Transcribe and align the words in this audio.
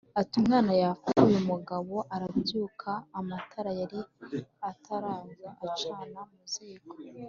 ati: 0.19 0.33
"Umwana 0.41 0.71
yapfuye." 0.81 1.35
Umugabo 1.43 1.95
arabyuka, 2.15 2.89
amatara 3.19 3.71
yari 3.79 3.99
ataraza, 4.69 5.49
acana 5.69 6.21
mu 6.31 6.43
ziko. 6.53 6.95